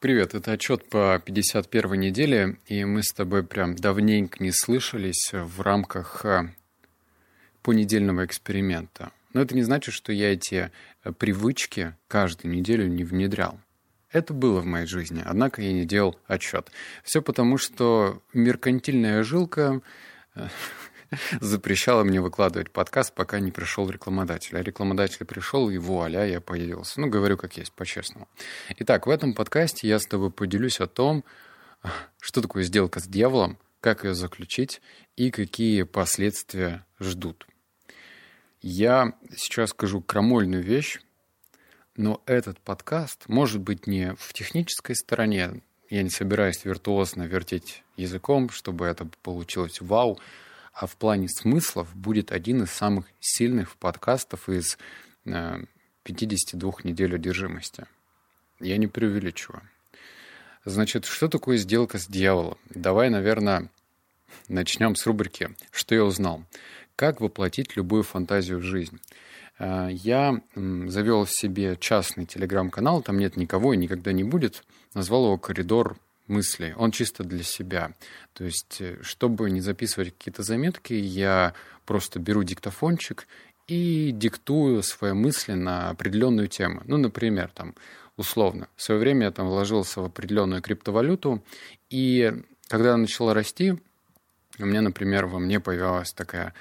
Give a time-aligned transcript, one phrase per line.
[0.00, 5.60] Привет, это отчет по 51 неделе, и мы с тобой прям давненько не слышались в
[5.60, 6.54] рамках э,
[7.60, 9.12] понедельного эксперимента.
[9.34, 10.70] Но это не значит, что я эти
[11.04, 13.60] э, привычки каждую неделю не внедрял.
[14.10, 16.72] Это было в моей жизни, однако я не делал отчет.
[17.04, 19.82] Все потому, что меркантильная жилка
[20.34, 20.48] э,
[21.40, 24.56] запрещала мне выкладывать подкаст, пока не пришел рекламодатель.
[24.56, 27.00] А рекламодатель пришел, и вуаля, я появился.
[27.00, 28.28] Ну, говорю как есть, по-честному.
[28.78, 31.24] Итак, в этом подкасте я с тобой поделюсь о том,
[32.20, 34.80] что такое сделка с дьяволом, как ее заключить
[35.16, 37.46] и какие последствия ждут.
[38.62, 41.00] Я сейчас скажу крамольную вещь,
[41.96, 48.48] но этот подкаст может быть не в технической стороне, я не собираюсь виртуозно вертеть языком,
[48.50, 50.20] чтобы это получилось вау,
[50.80, 54.78] а в плане смыслов будет один из самых сильных подкастов из
[55.24, 57.84] 52 э, недель одержимости.
[58.60, 59.60] Я не преувеличиваю.
[60.64, 62.56] Значит, что такое сделка с дьяволом?
[62.70, 63.68] Давай, наверное,
[64.48, 66.44] начнем с рубрики «Что я узнал?».
[66.96, 69.00] Как воплотить любую фантазию в жизнь?
[69.58, 74.64] Э, я завел себе частный телеграм-канал, там нет никого и никогда не будет.
[74.94, 75.98] Назвал его «Коридор
[76.30, 76.72] мыслей.
[76.76, 77.92] Он чисто для себя.
[78.32, 81.52] То есть, э, чтобы не записывать какие-то заметки, я
[81.84, 83.26] просто беру диктофончик
[83.66, 86.82] и диктую свои мысли на определенную тему.
[86.86, 87.74] Ну, например, там,
[88.16, 88.68] условно.
[88.76, 91.42] В свое время я там вложился в определенную криптовалюту,
[91.90, 92.32] и
[92.68, 93.74] когда она начала расти,
[94.58, 96.54] у меня, например, во мне появилась такая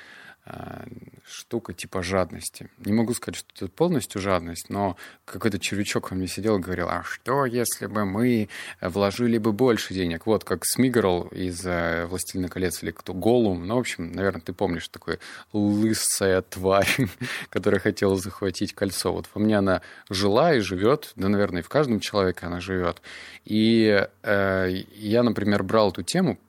[1.25, 2.69] штука типа жадности.
[2.79, 6.89] Не могу сказать, что это полностью жадность, но какой-то червячок во мне сидел и говорил,
[6.89, 8.49] а что, если бы мы
[8.81, 10.25] вложили бы больше денег?
[10.25, 13.67] Вот как Смигрл из э, «Властелина колец» или кто, Голум.
[13.67, 15.19] Ну, в общем, наверное, ты помнишь такой
[15.53, 16.87] лысая тварь,
[17.49, 19.11] которая хотела захватить кольцо.
[19.11, 23.01] Вот во мне она жила и живет, да, наверное, и в каждом человеке она живет.
[23.45, 26.39] И э, я, например, брал эту тему,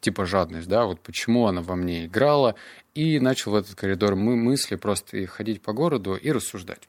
[0.00, 2.54] типа жадность, да, вот почему она во мне играла,
[2.94, 6.88] и начал в этот коридор мы мысли просто ходить по городу и рассуждать.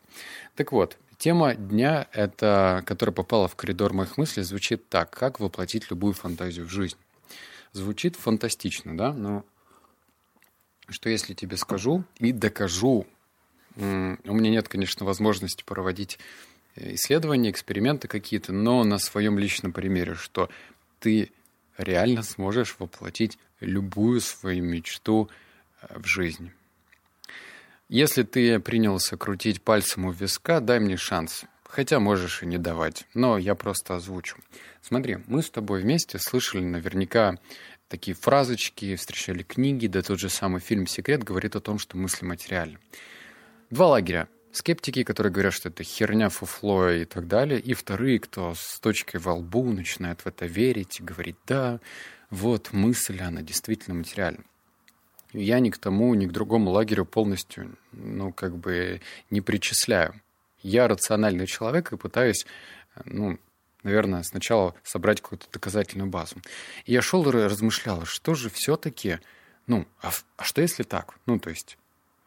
[0.56, 5.12] Так вот, тема дня, это, которая попала в коридор моих мыслей, звучит так.
[5.12, 6.98] Как воплотить любую фантазию в жизнь?
[7.74, 9.14] Звучит фантастично, да?
[9.14, 9.46] Но
[10.88, 13.06] что если тебе скажу и докажу,
[13.76, 16.20] у меня нет, конечно, возможности проводить
[16.76, 20.50] э, исследования, эксперименты какие-то, но на своем личном примере, что
[21.00, 21.32] ты
[21.80, 25.30] реально сможешь воплотить любую свою мечту
[25.90, 26.54] в жизни.
[27.88, 31.46] Если ты принялся крутить пальцем у виска, дай мне шанс.
[31.64, 34.38] Хотя можешь и не давать, но я просто озвучу.
[34.82, 37.36] Смотри, мы с тобой вместе слышали наверняка
[37.88, 42.26] такие фразочки, встречали книги, да тот же самый фильм «Секрет» говорит о том, что мысли
[42.26, 42.80] материальны.
[43.70, 44.28] Два лагеря.
[44.52, 49.18] Скептики, которые говорят, что это херня, фуфло и так далее, и вторые, кто с точкой
[49.18, 51.80] во лбу начинает в это верить и говорит, да,
[52.30, 54.44] вот мысль, она действительно материальна
[55.34, 60.20] я ни к тому, ни к другому лагерю полностью, ну, как бы не причисляю.
[60.62, 62.46] Я рациональный человек и пытаюсь,
[63.06, 63.40] ну,
[63.84, 66.38] наверное, сначала собрать какую-то доказательную базу.
[66.86, 69.20] И я шел и размышлял, что же все-таки,
[69.68, 71.16] ну, а, а что если так?
[71.26, 71.78] Ну, то есть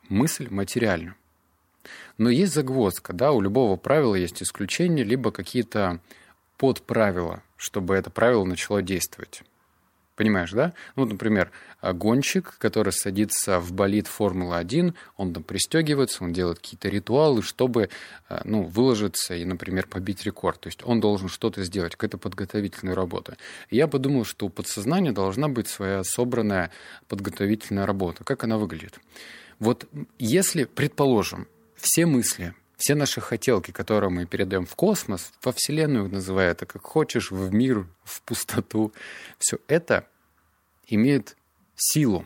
[0.09, 1.17] мысль материальна.
[2.23, 5.99] Но есть загвоздка, да, у любого правила есть исключения, либо какие-то
[6.57, 9.43] подправила, чтобы это правило начало действовать.
[10.15, 10.73] Понимаешь, да?
[10.95, 11.51] Ну, например,
[11.83, 17.89] гонщик, который садится в болид Формулы-1, он там пристегивается, он делает какие-то ритуалы, чтобы
[18.29, 20.61] э, ну, выложиться и, например, побить рекорд.
[20.61, 23.37] То есть он должен что-то сделать, какая-то подготовительная работа.
[23.69, 26.71] И я подумал, что у подсознания должна быть своя собранная
[27.09, 28.23] подготовительная работа.
[28.23, 29.01] Как она выглядит?
[29.59, 29.89] Вот
[30.21, 31.49] если, предположим,
[31.83, 36.83] все мысли, все наши хотелки, которые мы передаем в космос, во Вселенную, называя это как
[36.83, 38.93] хочешь, в мир, в пустоту,
[39.39, 40.07] все это
[40.87, 41.37] имеет
[41.75, 42.25] силу.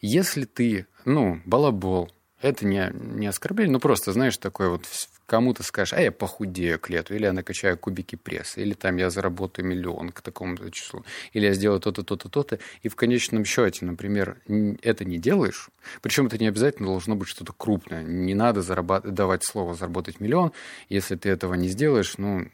[0.00, 2.10] Если ты, ну, балабол,
[2.40, 4.86] это не, не оскорбление, ну просто, знаешь, такое вот
[5.30, 9.10] кому-то скажешь, а я похудею к лету, или я накачаю кубики пресса, или там я
[9.10, 13.84] заработаю миллион к такому-то числу, или я сделаю то-то, то-то, то-то, и в конечном счете,
[13.84, 14.38] например,
[14.82, 15.68] это не делаешь,
[16.02, 20.50] причем это не обязательно должно быть что-то крупное, не надо зарабатывать, давать слово заработать миллион,
[20.88, 22.48] если ты этого не сделаешь, ну,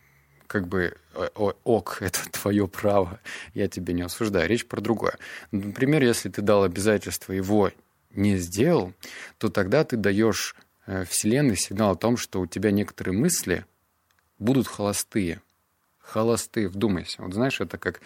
[0.47, 0.99] как бы
[1.65, 3.21] ок, это твое право,
[3.55, 4.51] я тебя не осуждаю.
[4.51, 5.17] Речь про другое.
[5.51, 7.73] Например, если ты дал обязательство его
[8.11, 8.93] не сделал,
[9.39, 13.65] то тогда ты даешь Э, Вселенной сигнал о том, что у тебя некоторые мысли
[14.39, 15.43] будут холостые.
[15.99, 17.23] Холостые, вдумайся.
[17.23, 18.01] Вот знаешь, это как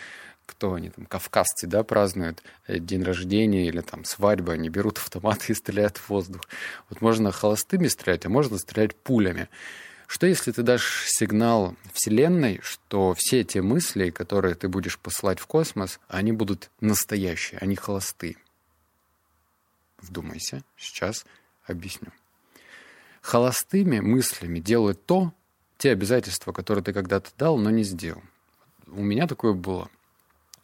[0.50, 5.52] кто они там, кавказцы, да, празднуют э, день рождения или там свадьбу, они берут автоматы
[5.52, 6.42] и стреляют в воздух.
[6.88, 9.48] Вот можно холостыми стрелять, а можно стрелять пулями.
[10.08, 15.46] Что если ты дашь сигнал Вселенной, что все те мысли, которые ты будешь посылать в
[15.46, 18.36] космос, они будут настоящие, они холостые?
[19.98, 21.24] Вдумайся, сейчас
[21.64, 22.10] объясню.
[23.20, 25.32] Холостыми мыслями делают то,
[25.78, 28.22] те обязательства, которые ты когда-то дал, но не сделал.
[28.86, 29.88] У меня такое было.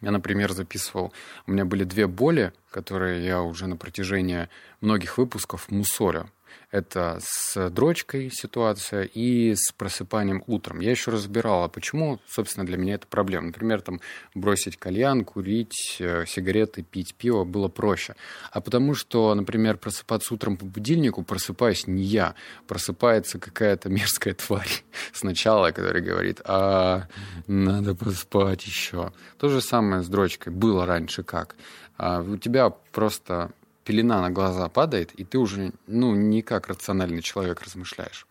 [0.01, 1.13] Я, например, записывал,
[1.47, 4.49] у меня были две боли, которые я уже на протяжении
[4.81, 6.31] многих выпусков мусорю.
[6.71, 10.81] Это с дрочкой ситуация и с просыпанием утром.
[10.81, 13.49] Я еще разбирал, а почему, собственно, для меня это проблема.
[13.49, 14.01] Например, там
[14.35, 18.15] бросить кальян, курить э, сигареты, пить пиво было проще.
[18.51, 22.35] А потому что, например, просыпаться утром по будильнику, просыпаюсь не я,
[22.67, 27.09] просыпается какая-то мерзкая тварь сначала, которая говорит, а
[27.47, 29.13] надо поспать еще.
[29.39, 31.57] То же самое с дрочкой было раньше как.
[31.97, 33.53] А у тебя просто
[33.87, 38.27] пелена на глаза падает, и ты уже, ну, не как рациональный человек размышляешь.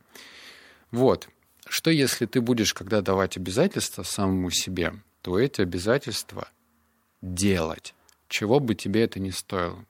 [0.91, 1.29] Вот.
[1.67, 6.49] Что если ты будешь, когда давать обязательства самому себе, то эти обязательства
[7.21, 7.95] делать,
[8.27, 9.83] чего бы тебе это ни стоило.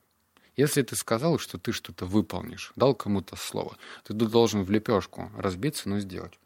[0.56, 5.88] Если ты сказал, что ты что-то выполнишь, дал кому-то слово, ты должен в лепешку разбиться,
[5.88, 6.38] но сделать.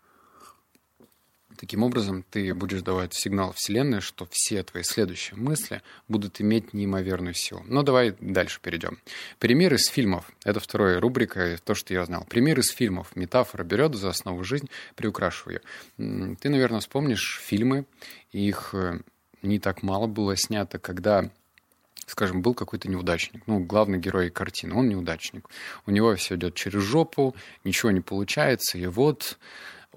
[1.61, 7.35] Таким образом, ты будешь давать сигнал Вселенной, что все твои следующие мысли будут иметь неимоверную
[7.35, 7.63] силу.
[7.67, 8.97] Но давай дальше перейдем.
[9.39, 10.33] Пример из фильмов.
[10.43, 12.25] Это вторая рубрика, то, что я знал.
[12.25, 13.15] Пример из фильмов.
[13.15, 15.61] Метафора берет за основу жизнь, приукрашиваю
[15.99, 16.37] ее.
[16.37, 17.85] Ты, наверное, вспомнишь фильмы,
[18.33, 19.01] их э,
[19.43, 21.29] не так мало было снято, когда
[22.07, 25.49] скажем, был какой-то неудачник, ну, главный герой картины, он неудачник.
[25.87, 29.39] У него все идет через жопу, ничего не получается, и вот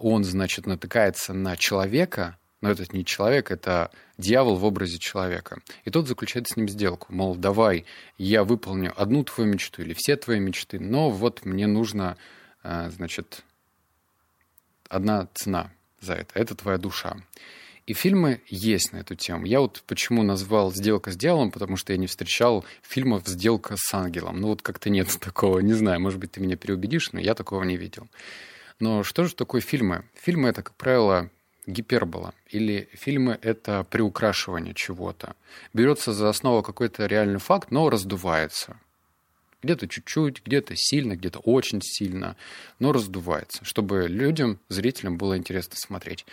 [0.04, 5.62] он, значит, натыкается на человека, но этот не человек, это дьявол в образе человека.
[5.86, 7.86] И тот заключает с ним сделку, мол, давай,
[8.18, 12.18] я выполню одну твою мечту или все твои мечты, но вот мне нужно,
[12.64, 13.44] э, значит,
[14.90, 15.72] одна цена
[16.02, 17.18] за это, это твоя душа.
[17.86, 19.46] И фильмы есть на эту тему.
[19.46, 23.94] Я вот почему назвал «Сделка с дьяволом», потому что я не встречал фильмов «Сделка с
[23.94, 24.40] ангелом».
[24.40, 27.64] Ну вот как-то нет такого, не знаю, может быть, ты меня переубедишь, но я такого
[27.64, 28.08] не видел.
[28.84, 30.04] Но что же такое фильмы?
[30.14, 31.30] Фильмы— это, как правило,
[31.66, 32.34] гипербола.
[32.50, 35.38] Или фильмы— это приукрашивание чего-то.
[35.74, 38.78] Берется за основу какой-то реальный факт, но раздувается.
[39.62, 42.36] Где-то чуть-чуть, где-то сильно, где-то очень сильно,
[42.80, 46.26] но раздувается, чтобы людям, зрителям было интересно смотреть.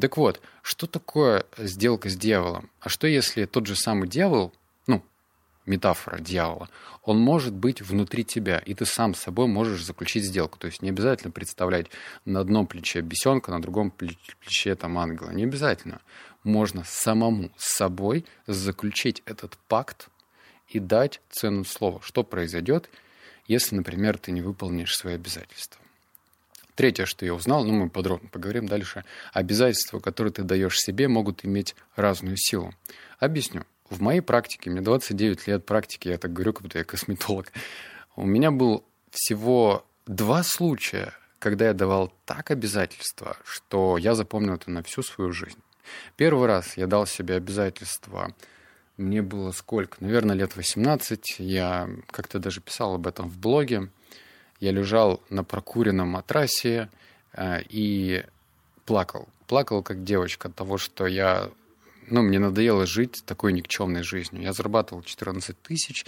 [0.00, 2.70] Так вот, что такое сделка с дьяволом?
[2.78, 4.52] А что если тот же самый дьявол,
[5.66, 6.68] метафора дьявола,
[7.02, 10.58] он может быть внутри тебя, и ты сам с собой можешь заключить сделку.
[10.58, 11.86] То есть не обязательно представлять
[12.24, 15.30] на одном плече бесенка, на другом плече там ангела.
[15.30, 16.00] Не обязательно.
[16.44, 20.08] Можно самому с собой заключить этот пакт
[20.68, 22.00] и дать цену слова.
[22.02, 22.88] Что произойдет,
[23.46, 25.80] если, например, ты не выполнишь свои обязательства.
[26.74, 31.44] Третье, что я узнал, ну мы подробно поговорим дальше, обязательства, которые ты даешь себе, могут
[31.44, 32.74] иметь разную силу.
[33.18, 33.64] Объясню.
[33.90, 37.52] В моей практике, мне 29 лет практики, я так говорю, как будто я косметолог,
[38.16, 44.70] у меня был всего два случая, когда я давал так обязательства, что я запомнил это
[44.70, 45.58] на всю свою жизнь.
[46.16, 48.34] Первый раз я дал себе обязательства,
[48.96, 49.98] мне было сколько?
[50.00, 51.36] Наверное, лет 18.
[51.38, 53.90] Я как-то даже писал об этом в блоге.
[54.58, 56.88] Я лежал на прокуренном матрасе
[57.34, 58.24] э, и
[58.86, 59.28] плакал.
[59.46, 61.50] Плакал как девочка от того, что я
[62.08, 64.42] ну, мне надоело жить такой никчемной жизнью.
[64.42, 66.06] Я зарабатывал 14 тысяч,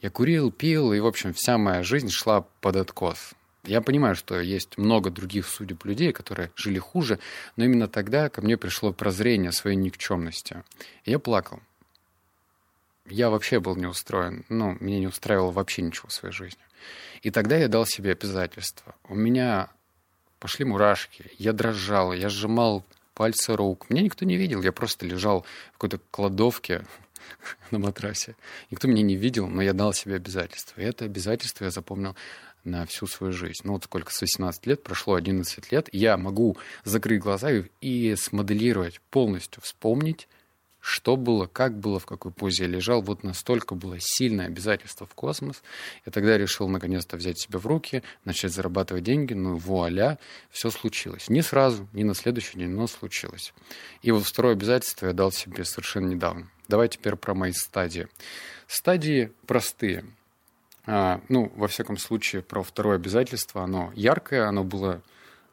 [0.00, 3.34] я курил, пил, и, в общем, вся моя жизнь шла под откос.
[3.64, 7.18] Я понимаю, что есть много других судеб людей, которые жили хуже,
[7.56, 10.62] но именно тогда ко мне пришло прозрение своей никчемности.
[11.04, 11.60] И я плакал.
[13.06, 14.44] Я вообще был не устроен.
[14.48, 16.60] Ну, меня не устраивало вообще ничего в своей жизни.
[17.22, 18.94] И тогда я дал себе обязательство.
[19.08, 19.70] У меня
[20.38, 23.88] пошли мурашки, я дрожал, я сжимал пальцы рук.
[23.90, 26.84] Меня никто не видел, я просто лежал в какой-то кладовке
[27.70, 28.36] на матрасе.
[28.70, 30.80] Никто меня не видел, но я дал себе обязательство.
[30.80, 32.16] И это обязательство я запомнил
[32.64, 33.60] на всю свою жизнь.
[33.64, 38.16] Ну вот сколько, с 18 лет, прошло 11 лет, я могу закрыть глаза и, и
[38.16, 40.28] смоделировать, полностью вспомнить,
[40.86, 43.00] что было, как было, в какой позе я лежал.
[43.00, 45.62] Вот настолько было сильное обязательство в космос.
[46.04, 49.32] Я тогда решил наконец-то взять себя в руки, начать зарабатывать деньги.
[49.32, 50.18] Ну, вуаля,
[50.50, 51.30] все случилось.
[51.30, 53.54] Не сразу, не на следующий день, но случилось.
[54.02, 56.50] И вот второе обязательство я дал себе совершенно недавно.
[56.68, 58.06] Давай теперь про мои стадии.
[58.66, 60.04] Стадии простые.
[60.84, 63.62] А, ну, во всяком случае, про второе обязательство.
[63.62, 65.00] Оно яркое, оно было,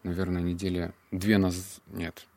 [0.04, 1.80] наверное, недели две назад.
[1.88, 2.28] Нет,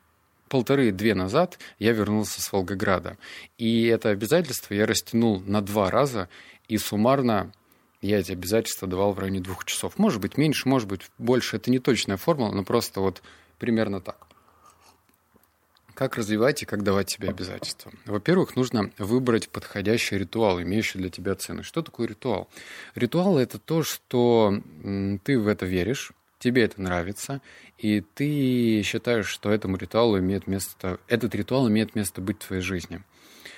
[0.49, 3.17] полторы-две назад я вернулся с Волгограда.
[3.57, 6.29] И это обязательство я растянул на два раза,
[6.67, 7.51] и суммарно
[8.01, 9.97] я эти обязательства давал в районе двух часов.
[9.97, 11.57] Может быть, меньше, может быть, больше.
[11.57, 13.21] Это не точная формула, но просто вот
[13.57, 14.27] примерно так.
[15.95, 17.91] Как развивать и как давать себе обязательства?
[18.05, 21.69] Во-первых, нужно выбрать подходящий ритуал, имеющий для тебя ценность.
[21.69, 22.49] Что такое ритуал?
[22.95, 24.61] Ритуал– это то, что
[25.23, 26.11] ты в это веришь,
[26.45, 27.41] тебе это нравится,
[27.79, 32.61] и ты считаешь, что этому ритуалу имеет место, этот ритуал имеет место быть в твоей
[32.61, 33.01] жизни.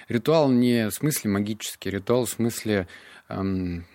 [0.08, 2.88] Ритуал не в смысле магический, ритуал в смысле
[3.27, 3.86] эм,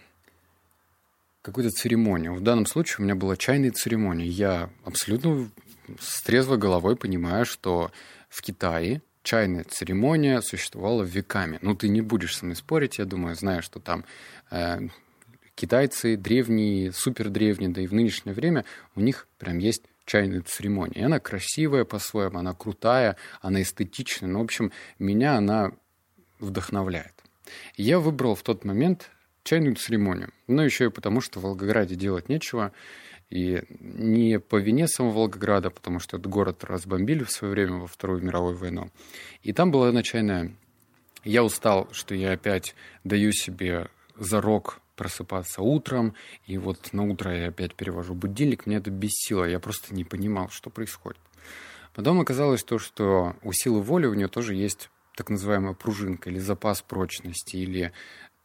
[1.40, 2.28] какой-то церемонии.
[2.28, 4.26] В данном случае у меня была чайная церемония.
[4.26, 5.50] Я абсолютно
[5.98, 7.90] с трезвой головой понимаю, что
[8.28, 11.58] в Китае чайная церемония существовала веками.
[11.62, 14.04] Ну, ты не будешь со мной спорить, я думаю, зная, что там
[14.50, 14.80] э,
[15.62, 18.64] китайцы древние, супер древние, да и в нынешнее время
[18.96, 20.94] у них прям есть чайная церемония.
[20.94, 24.28] И она красивая по-своему, она крутая, она эстетичная.
[24.28, 25.70] Ну, в общем, меня она
[26.40, 27.14] вдохновляет.
[27.76, 29.10] я выбрал в тот момент
[29.44, 30.32] чайную церемонию.
[30.48, 32.72] Но еще и потому, что в Волгограде делать нечего.
[33.30, 37.86] И не по вине самого Волгограда, потому что этот город разбомбили в свое время во
[37.86, 38.90] Вторую мировую войну.
[39.44, 40.56] И там была одна чайная.
[41.22, 43.86] Я устал, что я опять даю себе
[44.18, 46.14] зарок просыпаться утром,
[46.46, 50.48] и вот на утро я опять перевожу будильник, мне это бесило, я просто не понимал,
[50.48, 51.20] что происходит.
[51.92, 56.38] Потом оказалось то, что у силы воли у нее тоже есть так называемая пружинка или
[56.38, 57.92] запас прочности, или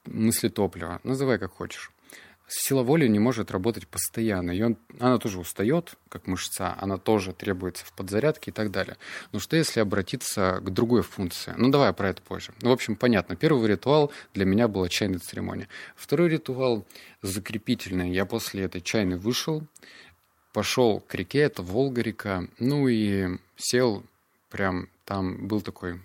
[0.06, 1.92] мысли топлива, называй как хочешь.
[2.48, 4.52] Сила воли не может работать постоянно.
[4.52, 8.96] И он, она тоже устает, как мышца, она тоже требуется в подзарядке и так далее.
[9.34, 11.54] Но что если обратиться к другой функции?
[11.58, 12.54] Ну, давай про это позже.
[12.62, 13.36] Ну, в общем, понятно.
[13.36, 15.68] Первый ритуал для меня была чайная церемония.
[15.96, 16.86] Второй ритуал
[17.22, 18.12] закрепительный.
[18.12, 19.64] Я после этой чайной вышел,
[20.54, 24.04] пошел к реке, это Волга-река, ну и сел
[24.50, 26.00] прям, там был такой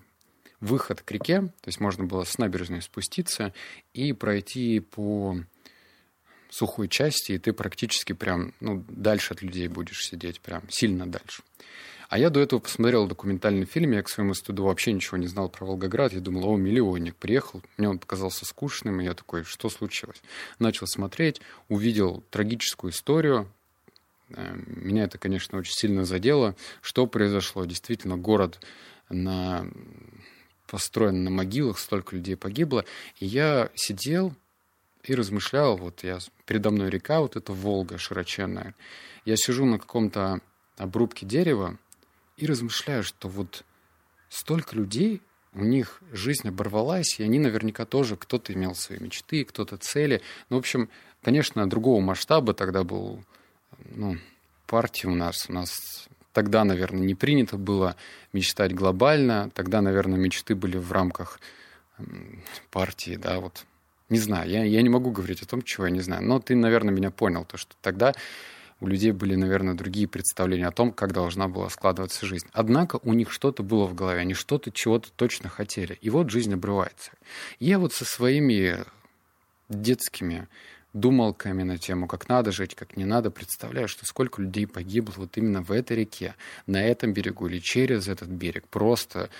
[0.60, 3.52] выход к реке, то есть можно было с набережной спуститься
[3.94, 5.36] и пройти по
[6.52, 11.42] сухой части, и ты практически прям, ну, дальше от людей будешь сидеть, прям сильно дальше.
[12.10, 15.48] А я до этого посмотрел документальный фильм, я к своему студу вообще ничего не знал
[15.48, 19.70] про Волгоград, я думал, о, миллионник, приехал, мне он показался скучным, и я такой, что
[19.70, 20.22] случилось?
[20.58, 21.40] Начал смотреть,
[21.70, 23.50] увидел трагическую историю,
[24.28, 26.54] э, меня это, конечно, очень сильно задело.
[26.82, 27.64] Что произошло?
[27.64, 28.60] Действительно, город
[29.08, 29.66] на
[30.66, 32.84] построен на могилах, столько людей погибло.
[33.20, 34.34] И я сидел
[35.04, 38.74] и размышлял, вот я, передо мной река, вот эта Волга широченная.
[39.24, 40.40] Я сижу на каком-то
[40.76, 41.78] обрубке дерева
[42.36, 43.64] и размышляю, что вот
[44.28, 45.20] столько людей,
[45.54, 50.22] у них жизнь оборвалась, и они наверняка тоже, кто-то имел свои мечты, кто-то цели.
[50.48, 50.88] Ну, в общем,
[51.22, 53.22] конечно, другого масштаба тогда был,
[53.94, 54.16] ну,
[54.66, 55.46] партия у нас.
[55.48, 57.96] У нас Тогда, наверное, не принято было
[58.32, 59.50] мечтать глобально.
[59.54, 61.38] Тогда, наверное, мечты были в рамках
[62.70, 63.66] партии, да, вот.
[64.12, 66.22] Не знаю, я, я не могу говорить о том, чего я не знаю.
[66.22, 68.12] Но ты, наверное, меня понял, то, что тогда
[68.78, 72.46] у людей были, наверное, другие представления о том, как должна была складываться жизнь.
[72.52, 75.96] Однако у них что-то было в голове, они что-то, чего-то точно хотели.
[76.02, 77.12] И вот жизнь обрывается.
[77.58, 78.84] Я вот со своими
[79.70, 80.46] детскими
[80.92, 85.38] думалками на тему, как надо жить, как не надо, представляю, что сколько людей погибло вот
[85.38, 86.34] именно в этой реке,
[86.66, 88.68] на этом берегу или через этот берег.
[88.68, 89.30] Просто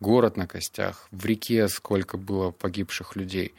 [0.00, 3.54] город на костях, в реке сколько было погибших людей.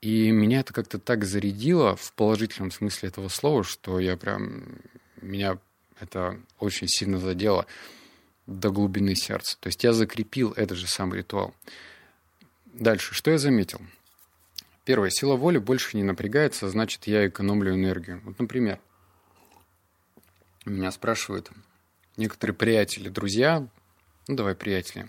[0.00, 4.78] И меня это как-то так зарядило в положительном смысле этого слова, что я прям...
[5.20, 5.58] Меня
[6.00, 7.66] это очень сильно задело
[8.46, 9.58] до глубины сердца.
[9.60, 11.54] То есть я закрепил этот же самый ритуал.
[12.64, 13.80] Дальше, что я заметил?
[14.84, 18.22] Первое, сила воли больше не напрягается, значит, я экономлю энергию.
[18.24, 18.80] Вот, например,
[20.64, 21.50] меня спрашивают
[22.16, 23.66] некоторые приятели, друзья,
[24.26, 25.08] ну, давай приятели,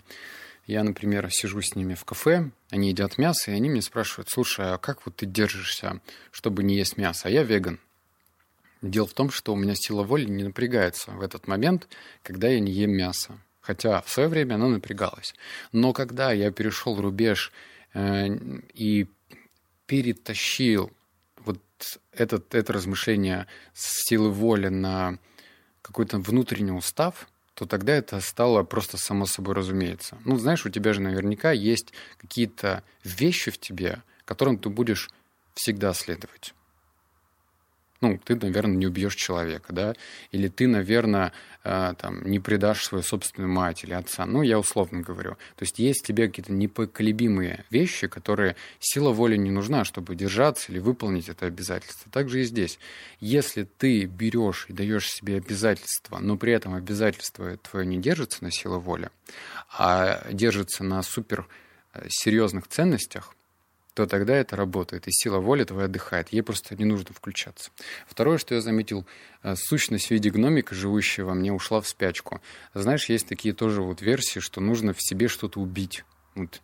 [0.66, 4.72] я, например, сижу с ними в кафе, они едят мясо, и они меня спрашивают, слушай,
[4.72, 6.00] а как вот ты держишься,
[6.30, 7.28] чтобы не есть мясо?
[7.28, 7.80] А я веган.
[8.80, 11.88] Дело в том, что у меня сила воли не напрягается в этот момент,
[12.22, 13.38] когда я не ем мясо.
[13.60, 15.34] Хотя в свое время она напрягалась.
[15.70, 17.52] Но когда я перешел рубеж
[17.94, 18.26] э,
[18.74, 19.08] и
[19.86, 20.92] перетащил
[21.36, 21.60] вот
[22.12, 25.18] этот, это размышление с силы воли на
[25.80, 30.18] какой-то внутренний устав, то тогда это стало просто само собой разумеется.
[30.24, 35.10] Ну, знаешь, у тебя же наверняка есть какие-то вещи в тебе, которым ты будешь
[35.54, 36.54] всегда следовать
[38.02, 39.94] ну, ты, наверное, не убьешь человека, да,
[40.32, 41.32] или ты, наверное,
[41.64, 45.36] э, там, не предашь свою собственную мать или отца, ну, я условно говорю.
[45.56, 50.80] То есть есть тебе какие-то непоколебимые вещи, которые сила воли не нужна, чтобы держаться или
[50.80, 52.10] выполнить это обязательство.
[52.10, 52.78] Также и здесь.
[53.20, 58.50] Если ты берешь и даешь себе обязательства, но при этом обязательство твое не держится на
[58.50, 59.10] силу воли,
[59.78, 61.46] а держится на супер
[61.94, 63.36] э, серьезных ценностях,
[63.94, 66.32] то тогда это работает, и сила воли твоя отдыхает.
[66.32, 67.70] Ей просто не нужно включаться.
[68.06, 69.06] Второе, что я заметил,
[69.42, 72.40] э, сущность в виде гномика, живущая во мне, ушла в спячку.
[72.74, 76.04] Знаешь, есть такие тоже вот версии, что нужно в себе что-то убить.
[76.34, 76.62] Вот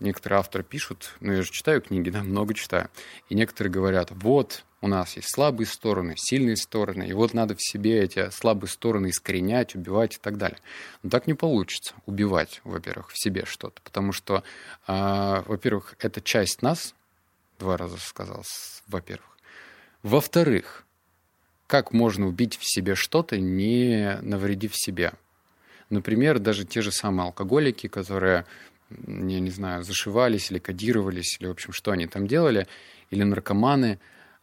[0.00, 2.88] некоторые авторы пишут, ну я же читаю книги, да, много читаю,
[3.28, 7.62] и некоторые говорят, вот, у нас есть слабые стороны, сильные стороны, и вот надо в
[7.62, 10.58] себе эти слабые стороны искоренять, убивать и так далее.
[11.02, 14.44] Но так не получится, убивать, во-первых, в себе что-то, потому что,
[14.86, 16.94] э, во-первых, это часть нас,
[17.58, 18.44] два раза сказал,
[18.86, 19.36] во-первых.
[20.02, 20.84] Во-вторых,
[21.66, 25.14] как можно убить в себе что-то, не навредив себе?
[25.90, 28.44] Например, даже те же самые алкоголики, которые
[28.90, 32.66] я не знаю, зашивались или кодировались, или, в общем, что они там делали,
[33.10, 33.98] или наркоманы,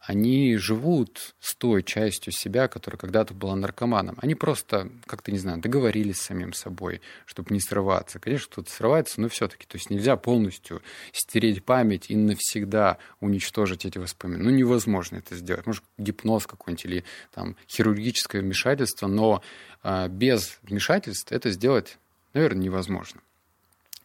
[0.06, 4.18] они живут с той частью себя, которая когда-то была наркоманом.
[4.20, 8.18] Они просто, как-то, не знаю, договорились с самим собой, чтобы не срываться.
[8.18, 9.66] Конечно, кто-то срывается, но все-таки.
[9.66, 10.82] То есть нельзя полностью
[11.12, 14.44] стереть память и навсегда уничтожить эти воспоминания.
[14.44, 15.66] Ну, невозможно это сделать.
[15.66, 19.42] Может, гипноз какой-нибудь или там хирургическое вмешательство, но
[19.82, 21.98] э, без вмешательства это сделать,
[22.34, 23.22] наверное, невозможно.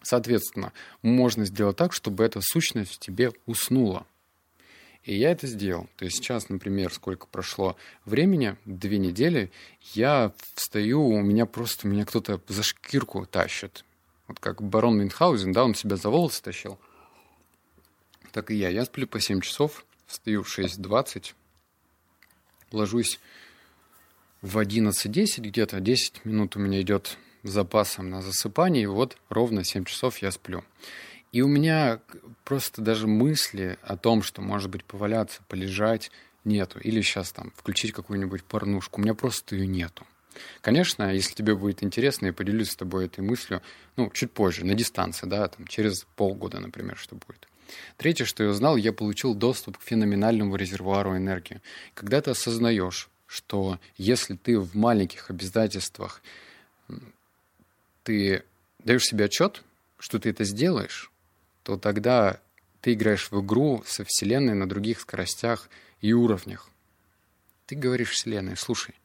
[0.01, 4.06] Соответственно, можно сделать так, чтобы эта сущность в тебе уснула.
[5.03, 5.88] И я это сделал.
[5.98, 7.75] То есть сейчас, например, сколько прошло
[8.06, 9.51] времени, две недели,
[9.94, 13.86] я встаю, у меня просто, меня кто-то за шкирку тащит.
[14.27, 16.77] Вот как барон Мюнхгаузен, да, он себя за волосы тащил.
[18.32, 18.70] Так и я.
[18.70, 21.34] Я сплю по 7 часов, встаю в 6.20,
[22.72, 23.20] ложусь
[24.41, 29.86] в 11.10 где-то, 10 минут у меня идет запасом на засыпание, и вот ровно 7
[29.86, 30.63] часов я сплю.
[31.31, 32.00] И у меня
[32.43, 36.12] просто даже мысли о том, что, может быть, поваляться, полежать,
[36.43, 36.79] нету.
[36.79, 39.00] Или сейчас там включить какую-нибудь порнушку.
[39.00, 40.08] У меня просто ее нету.
[40.62, 43.62] Конечно, если тебе будет интересно, я поделюсь с тобой этой мыслью,
[43.96, 47.48] ну, чуть позже, на дистанции, да, там, через полгода, например, что будет.
[47.98, 51.62] Третье, что я узнал, я получил доступ к феноменальному резервуару энергии.
[51.93, 56.22] Когда ты осознаешь, что если ты в маленьких обязательствах
[58.03, 58.44] ты
[58.79, 59.63] даешь себе отчет,
[59.98, 61.12] что ты это сделаешь,
[61.63, 62.39] то тогда
[62.82, 65.70] ты играешь в игру со Вселенной на других скоростях
[66.01, 66.70] и уровнях.
[67.66, 68.96] Ты говоришь Вселенной, слушай,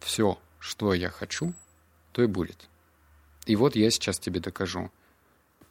[0.00, 1.54] все, что я хочу,
[2.12, 2.68] то и будет.
[3.46, 4.90] И вот я сейчас тебе докажу.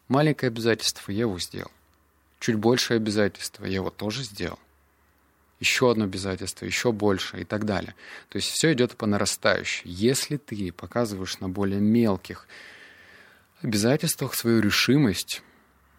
[0.07, 1.71] Маленькое обязательство я его сделал.
[2.39, 4.59] Чуть большее обязательство я его тоже сделал.
[5.59, 7.95] Еще одно обязательство, еще больше и так далее.
[8.29, 9.89] То есть все идет по нарастающей.
[9.89, 12.47] Если ты показываешь на более мелких
[13.61, 15.41] обязательствах свою решимость,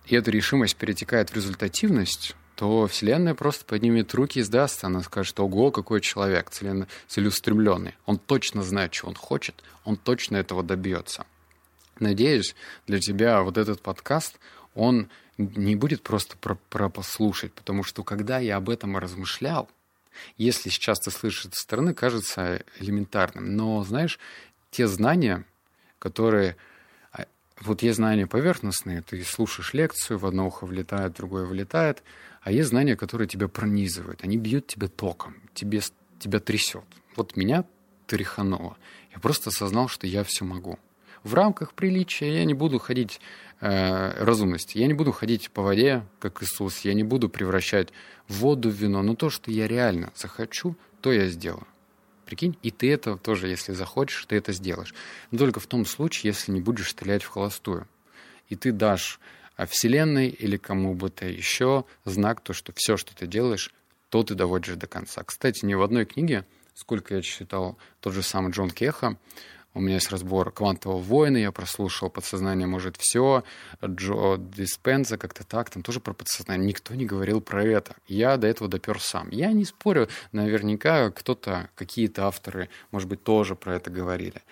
[0.07, 4.87] и эта решимость перетекает в результативность, то Вселенная просто поднимет руки и сдастся.
[4.87, 7.95] Она скажет, ого, какой человек целеустремленный.
[8.07, 11.25] Он точно знает, что он хочет, он точно этого добьется.
[12.01, 12.55] Надеюсь,
[12.87, 14.39] для тебя вот этот подкаст,
[14.75, 19.69] он не будет просто про, про послушать, потому что когда я об этом размышлял,
[20.37, 23.57] если сейчас ты слышишь со стороны, кажется элементарным.
[23.57, 24.19] Но, знаешь,
[24.71, 25.45] те знания,
[25.99, 26.57] которые
[27.61, 32.03] вот есть знания поверхностные, ты слушаешь лекцию, в одно ухо влетает, в другое вылетает,
[32.43, 35.81] а есть знания, которые тебя пронизывают, они бьют тебя током, тебе,
[36.19, 36.85] тебя трясет.
[37.17, 37.65] Вот меня
[38.07, 38.77] тряхануло.
[39.13, 40.79] Я просто осознал, что я все могу.
[41.29, 43.21] В рамках приличия я не буду ходить
[43.61, 47.91] э, разумности, я не буду ходить по воде, как Иисус, я не буду превращать
[48.29, 51.67] воду в вино, но то, что я реально захочу, то я сделаю.
[52.25, 54.95] Прикинь, и ты это тоже, если захочешь, ты это сделаешь.
[55.31, 57.87] Но только в том случае, если не будешь стрелять в холостую.
[58.49, 59.21] И ты дашь
[59.57, 63.75] а, Вселенной или кому бы то еще знак, то, что все, что ты делаешь,
[64.09, 65.25] то ты доводишь до конца.
[65.25, 69.19] Кстати, ни в одной книге, сколько я читал, тот же самый Джон Кеха,
[69.75, 73.45] у меня есть разбор «Квантового воина», я прослушал «Подсознание может все»,
[73.85, 76.67] Джо Диспенза, как-то так, там тоже про подсознание.
[76.67, 77.95] Никто не говорил про это.
[78.07, 79.29] Я до этого допер сам.
[79.31, 84.43] Я не спорю, наверняка кто-то, какие-то авторы, может быть, тоже про это говорили.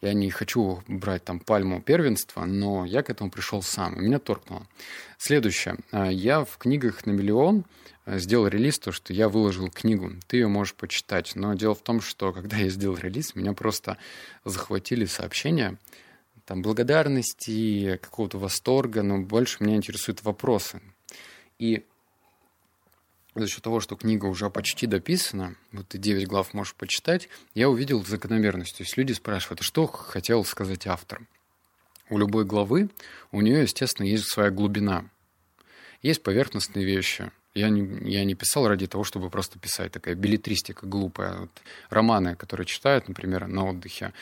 [0.00, 4.18] Я не хочу брать там пальму первенства, но я к этому пришел сам, и меня
[4.18, 4.66] торкнуло.
[5.18, 5.76] Следующее.
[5.90, 7.64] А, я в книгах на миллион
[8.08, 10.12] Э, сделал релиз, то, что я выложил книгу.
[10.26, 11.32] Ты ее можешь почитать.
[11.34, 13.98] Но дело в том, что когда я сделал релиз, меня просто
[14.44, 15.76] захватили сообщения,
[16.46, 20.80] там, благодарности, какого-то восторга, но больше меня интересуют вопросы.
[21.58, 21.84] И
[23.40, 27.68] за счет того, что книга уже почти дописана, вот ты 9 глав можешь почитать, я
[27.68, 28.76] увидел закономерность.
[28.76, 31.20] То есть люди спрашивают, а что хотел сказать автор?
[32.10, 32.88] У любой главы
[33.32, 35.04] у нее, естественно, есть своя глубина.
[36.02, 39.92] Есть поверхностные вещи, я не, я не писал ради того, чтобы просто писать.
[39.92, 41.38] Такая билетристика глупая.
[41.40, 41.50] Вот
[41.90, 44.12] романы, которые читают, например, на отдыхе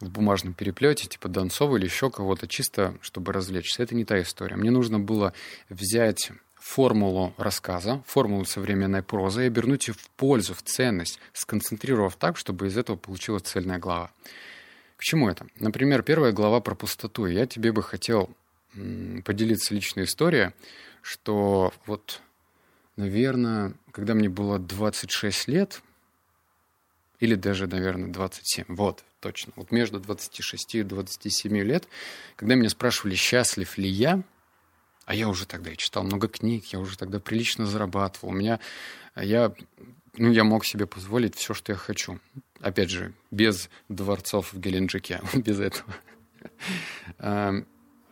[0.00, 3.82] в бумажном переплете, типа Донцова или еще кого-то, чисто чтобы развлечься.
[3.82, 4.56] Это не та история.
[4.56, 5.34] Мне нужно было
[5.68, 6.30] взять
[6.68, 12.66] формулу рассказа, формулу современной прозы и обернуть ее в пользу, в ценность, сконцентрировав так, чтобы
[12.66, 14.10] из этого получилась цельная глава.
[14.98, 15.46] К чему это?
[15.58, 17.24] Например, первая глава про пустоту.
[17.24, 18.28] Я тебе бы хотел
[19.24, 20.50] поделиться личной историей,
[21.00, 22.20] что вот,
[22.96, 25.82] наверное, когда мне было 26 лет,
[27.18, 31.88] или даже, наверное, 27, вот, точно, вот между 26 и 27 лет,
[32.36, 34.22] когда меня спрашивали, счастлив ли я,
[35.08, 38.60] а я уже тогда читал много книг, я уже тогда прилично зарабатывал, у меня,
[39.16, 39.54] я,
[40.18, 42.20] ну, я мог себе позволить все, что я хочу.
[42.60, 45.94] Опять же, без дворцов в Геленджике, без этого.
[47.20, 47.66] Эм,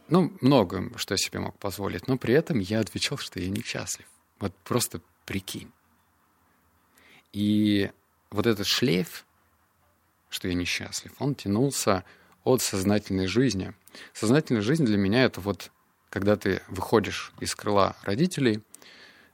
[0.09, 4.07] ну, много что я себе мог позволить, но при этом я отвечал, что я несчастлив.
[4.39, 5.71] Вот просто прикинь.
[7.35, 7.91] И
[8.31, 9.27] вот этот шлейф,
[10.31, 12.05] что я несчастлив, он тянулся
[12.43, 13.75] от сознательной жизни.
[14.15, 15.71] Сознательная жизнь для меня это вот
[16.17, 18.63] когда ты выходишь из крыла родителей,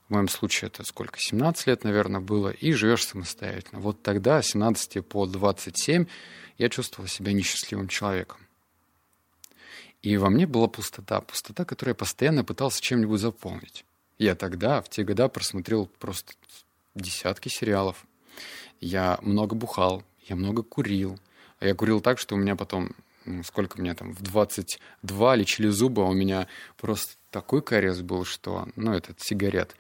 [0.08, 3.78] в моем случае это сколько, 17 лет, наверное, было, и живешь самостоятельно.
[3.78, 6.06] Вот тогда, с 17 по 27,
[6.58, 8.40] я чувствовал себя несчастливым человеком.
[10.02, 13.84] И во мне была пустота, пустота, которую я постоянно пытался чем-нибудь заполнить.
[14.18, 16.32] Я тогда, в те годы, просмотрел просто
[16.96, 18.04] десятки сериалов.
[18.80, 21.16] Я много бухал, я много курил.
[21.60, 22.90] А я курил так, что у меня потом,
[23.44, 28.68] сколько мне там, в 22 лечили зубы, а у меня просто такой кариес был, что,
[28.76, 29.74] ну, этот сигарет.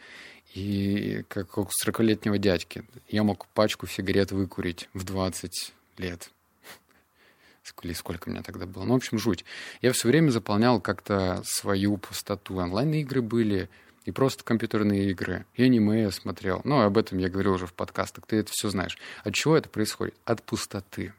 [0.54, 2.84] И как у 40-летнего дядьки.
[3.08, 6.30] Я мог пачку сигарет выкурить в 20 лет
[7.82, 8.84] или сколько у меня тогда было.
[8.84, 9.44] Ну, в общем, жуть.
[9.80, 12.56] Я все время заполнял как-то свою пустоту.
[12.56, 13.70] Онлайн-игры были,
[14.04, 16.60] и просто компьютерные игры, и аниме я смотрел.
[16.64, 18.98] Ну, об этом я говорил уже в подкастах, ты это все знаешь.
[19.24, 20.14] От чего это происходит?
[20.24, 21.14] От пустоты.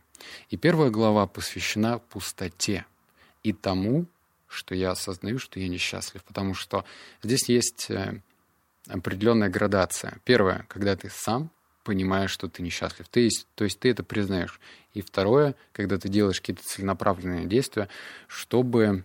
[0.49, 2.85] И первая глава посвящена пустоте
[3.43, 4.05] и тому,
[4.47, 6.23] что я осознаю, что я несчастлив.
[6.23, 6.85] Потому что
[7.21, 8.21] здесь есть э,
[8.87, 10.19] определенная градация.
[10.23, 11.49] Первое, когда ты сам
[11.83, 13.07] понимаешь, что ты несчастлив.
[13.09, 14.59] Ты, то есть ты это признаешь.
[14.93, 17.89] И второе, когда ты делаешь какие-то целенаправленные действия,
[18.27, 19.03] чтобы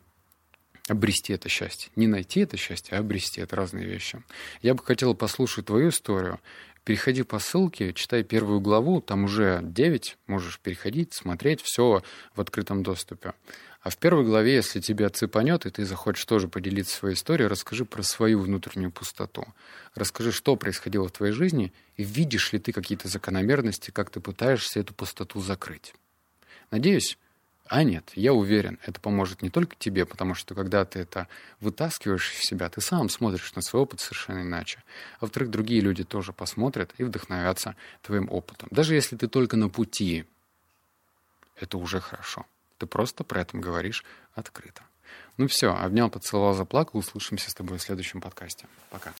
[0.89, 1.91] обрести это счастье.
[1.97, 3.41] Не найти это счастье, а обрести.
[3.41, 4.23] Это разные вещи.
[4.63, 6.41] Я бы хотел послушать твою историю.
[6.89, 12.03] Переходи по ссылке, читай первую главу, там уже 9, можешь переходить, смотреть, все
[12.35, 13.35] в открытом доступе.
[13.83, 17.85] А в первой главе, если тебя цепанет, и ты захочешь тоже поделиться своей историей, расскажи
[17.85, 19.45] про свою внутреннюю пустоту.
[19.95, 24.81] Расскажи, что происходило в твоей жизни, и видишь ли ты какие-то закономерности, как ты пытаешься
[24.81, 25.93] эту пустоту закрыть.
[26.71, 27.19] Надеюсь,
[27.69, 31.29] а нет, я уверен, это поможет не только тебе, потому что когда ты это
[31.61, 34.83] вытаскиваешь из себя, ты сам смотришь на свой опыт совершенно иначе.
[35.17, 38.69] А во-вторых, другие люди тоже посмотрят и вдохновятся твоим опытом.
[38.71, 40.25] Даже если ты только на пути,
[41.57, 42.47] это уже хорошо.
[42.79, 44.05] Ты просто про это говоришь
[44.35, 44.83] открыто.
[45.37, 47.01] Ну все, обнял, поцеловал, заплакал.
[47.01, 48.67] Услышимся с тобой в следующем подкасте.
[48.91, 49.13] Пока.